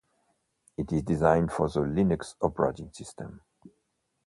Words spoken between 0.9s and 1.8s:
is designed for